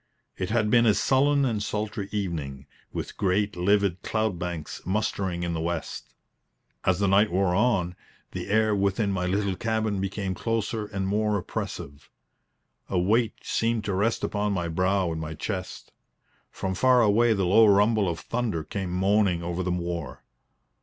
[0.35, 5.53] It had been a sullen and sultry evening, with great livid cloud banks mustering in
[5.53, 6.15] the west.
[6.83, 7.95] As the night wore on,
[8.31, 12.09] the air within my little cabin became closer and more oppressive.
[12.89, 15.91] A weight seemed to rest upon my brow and my chest.
[16.49, 20.23] From far away the low rumble of thunder came moaning over the moor.